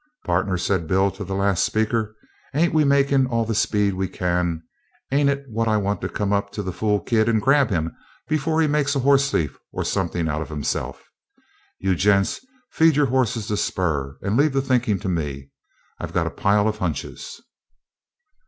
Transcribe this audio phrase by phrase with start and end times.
[0.25, 2.15] "Partner," said Bill to the last speaker,
[2.55, 4.63] "ain't we makin' all the speed we can?
[5.11, 7.95] Ain't it what I want to come up to the fool kid and grab him
[8.27, 11.03] before he makes a hoss thief or somethin' out of himself?
[11.77, 15.51] You gents feed your hosses the spur and leave the thinkin' to me.
[15.99, 17.39] I got a pile of hunches."